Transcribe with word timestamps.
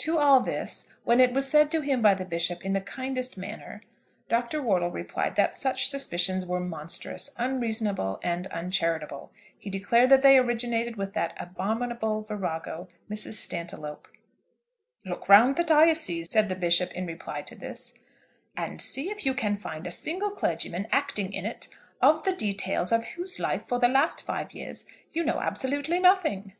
To 0.00 0.18
all 0.18 0.40
this, 0.40 0.92
when 1.04 1.20
it 1.20 1.32
was 1.32 1.48
said 1.50 1.70
to 1.70 1.80
him 1.80 2.02
by 2.02 2.12
the 2.12 2.26
Bishop 2.26 2.66
in 2.66 2.74
the 2.74 2.82
kindest 2.82 3.38
manner, 3.38 3.80
Dr. 4.28 4.60
Wortle 4.60 4.90
replied 4.90 5.36
that 5.36 5.54
such 5.56 5.88
suspicions 5.88 6.44
were 6.44 6.60
monstrous, 6.60 7.30
unreasonable, 7.38 8.20
and 8.22 8.46
uncharitable. 8.48 9.32
He 9.58 9.70
declared 9.70 10.10
that 10.10 10.20
they 10.20 10.36
originated 10.36 10.96
with 10.96 11.14
that 11.14 11.32
abominable 11.40 12.20
virago, 12.20 12.88
Mrs. 13.10 13.38
Stantiloup. 13.38 14.06
"Look 15.06 15.30
round 15.30 15.56
the 15.56 15.64
diocese," 15.64 16.30
said 16.30 16.50
the 16.50 16.54
Bishop 16.56 16.92
in 16.92 17.06
reply 17.06 17.40
to 17.40 17.54
this, 17.54 17.98
"and 18.54 18.82
see 18.82 19.08
if 19.08 19.24
you 19.24 19.32
can 19.32 19.56
find 19.56 19.86
a 19.86 19.90
single 19.90 20.28
clergyman 20.30 20.88
acting 20.92 21.32
in 21.32 21.46
it, 21.46 21.68
of 22.02 22.24
the 22.24 22.36
details 22.36 22.92
of 22.92 23.06
whose 23.16 23.38
life 23.38 23.62
for 23.64 23.78
the 23.78 23.88
last 23.88 24.26
five 24.26 24.52
years 24.52 24.84
you 25.12 25.24
know 25.24 25.40
absolutely 25.40 25.98
nothing." 25.98 26.52